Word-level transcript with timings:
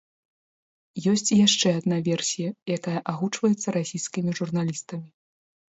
Ёсць 1.11 1.25
і 1.35 1.37
яшчэ 1.47 1.69
адна 1.81 2.01
версія, 2.09 2.49
якая 2.77 2.99
агучваецца 3.15 3.67
расійскімі 3.79 4.31
журналістамі. 4.43 5.07